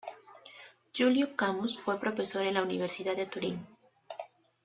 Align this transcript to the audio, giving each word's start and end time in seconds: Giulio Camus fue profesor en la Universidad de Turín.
Giulio 0.91 1.35
Camus 1.35 1.77
fue 1.79 1.99
profesor 1.99 2.43
en 2.43 2.55
la 2.55 2.63
Universidad 2.63 3.15
de 3.15 3.27
Turín. 3.27 3.67